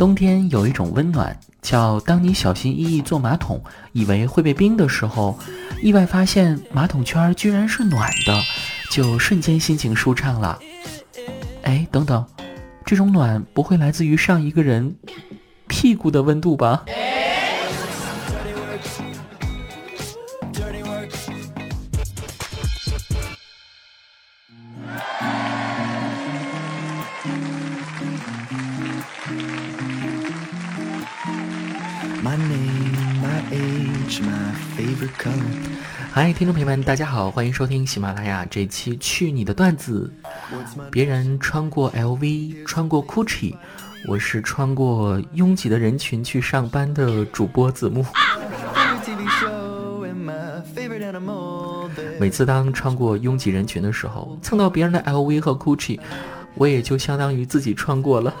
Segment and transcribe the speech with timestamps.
[0.00, 3.62] 冬天有一种温暖，叫当你小心翼翼坐马桶，
[3.92, 5.38] 以为会被冰的时候，
[5.82, 8.40] 意外发现马桶圈居然是暖的，
[8.90, 10.58] 就瞬间心情舒畅了。
[11.64, 12.24] 哎，等等，
[12.86, 14.96] 这种暖不会来自于上一个人
[15.68, 16.82] 屁股的温度吧？
[36.12, 40.12] 嗨，听众朋友们，大家好，欢迎收听喜马拉雅这期《去你的段子》。
[40.90, 43.56] 别人穿过 LV，穿过 Gucci，
[44.06, 48.06] 我是穿过拥挤的人群去上班的主播子木。
[52.20, 55.98] 每次当穿过拥挤人群的时候，蹭到别人的 LV 和 Gucci，
[56.54, 58.32] 我也就相当于自己穿过了。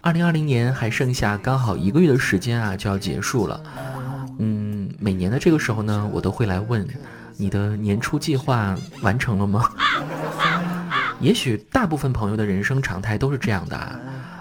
[0.00, 3.60] 二零二零年还剩下刚好一个月的时间啊，就要结束了。
[4.38, 6.86] 嗯，每年的这个时候呢，我都会来问
[7.36, 9.68] 你的年初计划完成了吗？
[11.20, 13.98] 也许大部分朋友的人生常态都是这样的啊，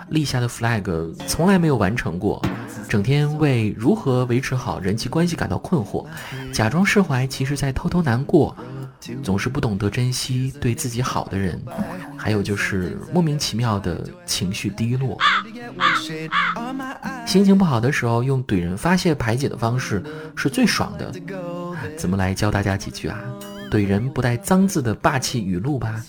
[0.10, 2.40] 立下的 flag 从来没有完成过，
[2.88, 6.06] 整天为如何维持好人际关系感到困惑，
[6.54, 8.56] 假装释怀，其实在偷偷难过。
[9.24, 11.62] 总是不懂得珍惜对自己好的人，
[12.18, 15.18] 还有就是莫名其妙的情绪低落。
[17.26, 20.04] 心情不好的时候，用怼人发泄排解的方式
[20.36, 21.14] 是最爽的。
[21.96, 23.20] 怎么来教大家几句啊？
[23.70, 26.02] 怼人不带脏字的霸气语录吧。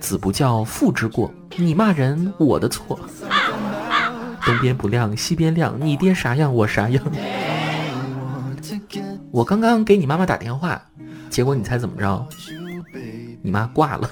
[0.00, 3.00] 子不教父之过，你骂人我的错。
[4.44, 7.02] 东边不亮西边亮，你爹啥样我啥样。
[9.32, 10.80] 我刚刚给你妈妈打电话，
[11.30, 12.28] 结果你猜怎么着？
[13.46, 14.10] 你妈挂了。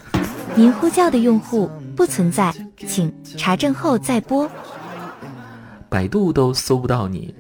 [0.55, 2.55] 您呼叫的用户不存在，
[2.87, 4.49] 请查证后再拨。
[5.89, 7.35] 百度都搜不到你，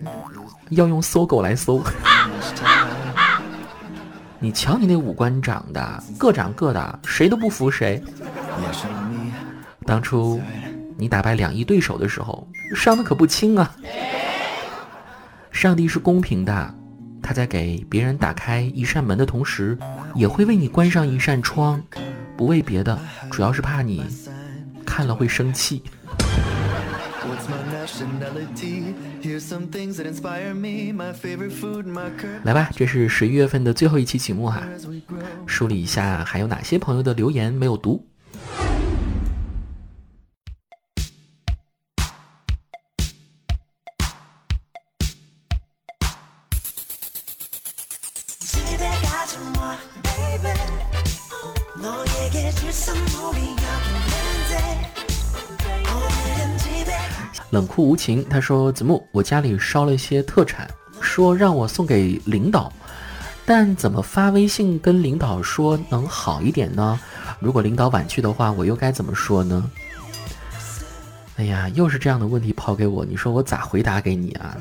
[0.70, 1.80] 要用搜狗来搜。
[4.40, 8.02] 你瞧你那五官长的，各长各的，谁都不服谁。
[9.86, 10.40] 当初
[10.98, 12.44] 你打败两亿对手的时候，
[12.74, 13.70] 伤的可不轻啊。
[15.52, 16.74] 上帝是公平的。
[17.26, 19.78] 他在给别人打开一扇门的同时，
[20.14, 21.82] 也会为你关上一扇窗，
[22.36, 24.04] 不为别的，主要是怕你
[24.84, 25.82] 看了会生气。
[32.44, 34.62] 来吧，这是十一月份的最后一期节目哈，
[35.46, 38.06] 梳理一下还有哪些朋友的留言没有读。
[57.50, 60.68] 冷酷无情，他说：“子木，我家里烧了一些特产，
[61.00, 62.72] 说让我送给领导，
[63.46, 66.98] 但怎么发微信跟领导说能好一点呢？
[67.38, 69.70] 如果领导婉拒的话，我又该怎么说呢？”
[71.36, 74.56] 哎呀，又是这样的问题抛给我，你说我咋回答给你啊？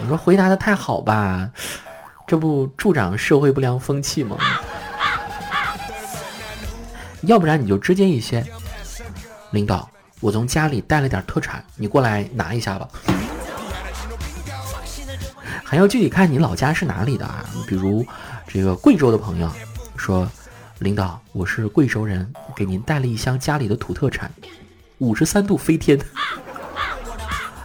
[0.00, 1.50] 你说回答的太好吧，
[2.32, 4.38] 这不助长社会不良风气吗？
[7.24, 8.42] 要不然你就直接一些，
[9.50, 9.86] 领导。
[10.18, 12.88] 我从家里带了点特产，你过来拿一下吧。
[15.62, 17.44] 还要具体看你老家是哪里的啊？
[17.66, 18.02] 比如
[18.48, 19.52] 这个贵州的朋友
[19.98, 20.26] 说，
[20.78, 24.32] 领导，我是贵州人，给您带了一箱家里的土特产，
[24.96, 26.00] 五十三度飞天。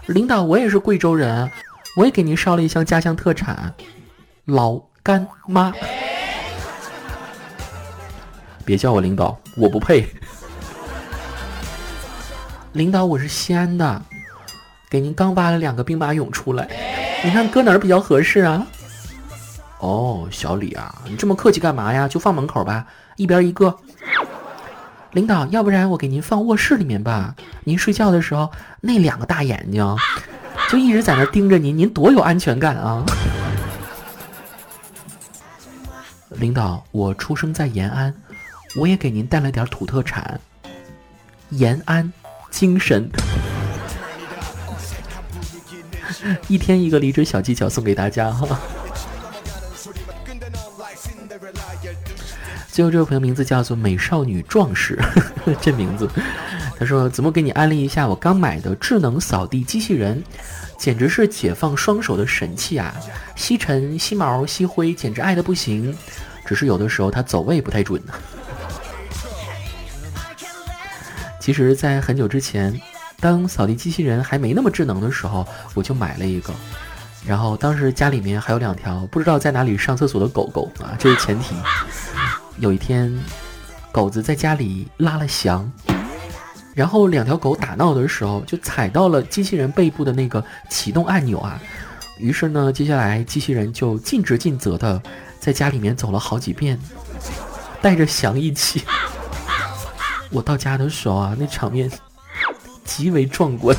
[0.07, 1.49] 领导，我也是贵州人，
[1.95, 3.73] 我也给您捎了一箱家乡特产，
[4.47, 5.73] 老干妈。
[8.63, 10.07] 别叫我领导，我不配。
[12.71, 14.01] 领导，我是西安的，
[14.89, 16.65] 给您刚挖了两个兵马俑出来，
[17.25, 18.65] 你看搁哪儿比较合适啊？
[19.79, 22.07] 哦，小李啊，你这么客气干嘛呀？
[22.07, 22.85] 就放门口吧，
[23.17, 23.75] 一边一个。
[25.11, 27.35] 领导，要不然我给您放卧室里面吧，
[27.65, 29.85] 您睡觉的时候那两个大眼睛
[30.69, 33.03] 就一直在那盯着您，您多有安全感啊！
[36.39, 38.13] 领导，我出生在延安，
[38.75, 40.39] 我也给您带了点土特产，
[41.49, 42.11] 延安。
[42.49, 43.09] 精神，
[46.47, 48.47] 一天一个离职小技巧送给大家哈。
[52.71, 56.09] 最后这位朋友名字叫做美少女壮士，呵 呵这名字，
[56.79, 60.23] 他说怎么给你安利一下我刚买的智能扫地机器人，
[60.77, 62.93] 简直是解放双手的神器啊！
[63.35, 65.95] 吸尘、吸毛、吸灰，简直爱的不行。
[66.45, 68.13] 只是有的时候它走位不太准呢。
[71.41, 72.79] 其实，在很久之前，
[73.19, 76.53] 当扫地机器人还没那么智能的时候，我就买了一个。
[77.25, 81.55] 然后当时家里面还有两条不知道在哪里上厕所的狗狗啊，这是前提。
[82.59, 83.13] 有一天，
[83.91, 85.69] 狗子在家里拉了翔，
[86.77, 91.59] 然后两条狗打闹的时候就踩到了机器人背部的那个启动按钮啊。
[92.19, 95.01] 于是呢，接下来机器人就尽职尽责的
[95.39, 96.79] 在家里面走了好几遍，
[97.81, 98.83] 带着翔一起。
[100.29, 101.91] 我到家的时候啊，那场面
[102.85, 103.75] 极为壮观。